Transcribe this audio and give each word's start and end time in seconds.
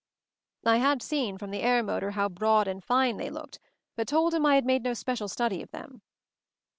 I 0.65 0.77
had 0.77 1.03
seen 1.03 1.37
from 1.37 1.51
the 1.51 1.61
air 1.61 1.83
motor 1.83 2.09
how 2.09 2.27
broad 2.27 2.67
and 2.67 2.83
fine 2.83 3.17
they 3.17 3.29
looked, 3.29 3.59
but 3.95 4.07
told 4.07 4.33
him 4.33 4.47
I 4.47 4.55
had 4.55 4.65
made 4.65 4.81
no 4.81 4.95
special 4.95 5.27
study 5.27 5.61
of 5.61 5.69
them. 5.69 6.01